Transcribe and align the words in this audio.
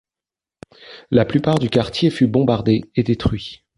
La 1.11 1.25
plupart 1.25 1.59
du 1.59 1.69
quartier 1.69 2.09
fut 2.09 2.25
bombardé 2.25 2.89
et 2.95 3.03
détruit. 3.03 3.63